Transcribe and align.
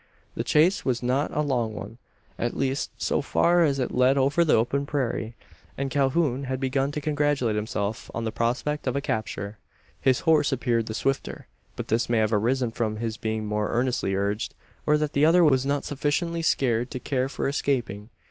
The 0.33 0.43
chase 0.43 0.83
was 0.83 1.03
not 1.03 1.29
a 1.31 1.41
long 1.41 1.75
one 1.75 1.99
at 2.39 2.57
least, 2.57 2.89
so 2.97 3.21
far 3.21 3.63
as 3.63 3.77
it 3.77 3.91
led 3.93 4.17
over 4.17 4.43
the 4.43 4.55
open 4.55 4.87
prairie; 4.87 5.35
and 5.77 5.91
Calhoun 5.91 6.45
had 6.45 6.59
begun 6.59 6.91
to 6.93 7.01
congratulate 7.01 7.55
himself 7.55 8.09
on 8.11 8.23
the 8.23 8.31
prospect 8.31 8.87
of 8.87 8.95
a 8.95 8.99
capture. 8.99 9.59
His 10.01 10.21
horse 10.21 10.51
appeared 10.51 10.87
the 10.87 10.95
swifter; 10.95 11.45
but 11.75 11.89
this 11.89 12.09
may 12.09 12.17
have 12.17 12.33
arisen 12.33 12.71
from 12.71 12.95
his 12.97 13.17
being 13.17 13.45
more 13.45 13.69
earnestly 13.69 14.15
urged; 14.15 14.55
or 14.87 14.97
that 14.97 15.13
the 15.13 15.23
other 15.23 15.43
was 15.43 15.67
not 15.67 15.85
sufficiently 15.85 16.41
scared 16.41 16.89
to 16.89 16.99
care 16.99 17.29
for 17.29 17.47
escaping. 17.47 18.09